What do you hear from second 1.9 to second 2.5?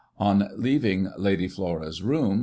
room.